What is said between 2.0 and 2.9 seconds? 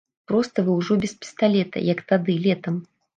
тады, летам.